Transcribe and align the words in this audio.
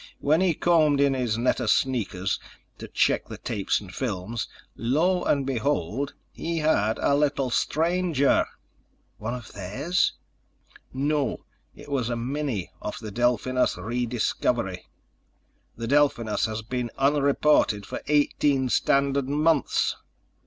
When 0.17 0.41
he 0.41 0.55
combed 0.55 0.99
in 0.99 1.13
his 1.13 1.37
net 1.37 1.59
of 1.59 1.69
sneakers 1.69 2.39
to 2.79 2.87
check 2.87 3.25
the 3.27 3.37
tapes 3.37 3.79
and 3.79 3.93
films, 3.93 4.47
lo 4.75 5.23
and 5.23 5.45
behold, 5.45 6.15
he 6.33 6.57
had 6.57 6.97
a 6.97 7.13
little 7.13 7.51
stranger." 7.51 8.47
"One 9.19 9.35
of 9.35 9.51
theirs?" 9.51 10.13
"No. 10.91 11.45
It 11.75 11.87
was 11.91 12.09
a 12.09 12.15
mini 12.15 12.71
off 12.81 12.97
the 12.97 13.11
Delphinus 13.11 13.77
Rediscovery. 13.77 14.87
The 15.77 15.85
Delphinus 15.87 16.47
has 16.47 16.63
been 16.63 16.89
unreported 16.97 17.85
for 17.85 18.01
eighteen 18.07 18.69
standard 18.69 19.29
months!" 19.29 19.97